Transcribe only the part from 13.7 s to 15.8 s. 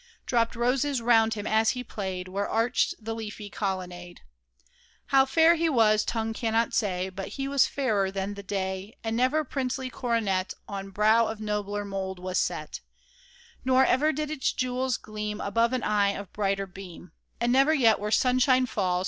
ever did its jewels gleam Above